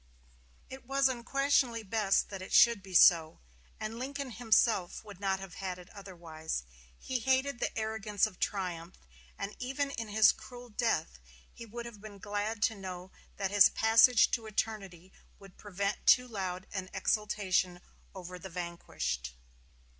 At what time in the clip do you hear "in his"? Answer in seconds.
9.91-10.31